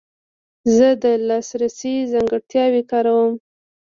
زه 0.75 0.87
د 1.01 1.05
لاسرسي 1.27 1.95
ځانګړتیاوې 2.11 2.81
کاروم. 2.91 3.33